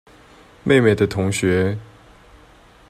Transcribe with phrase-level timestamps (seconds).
[0.63, 1.77] 妹妹的同學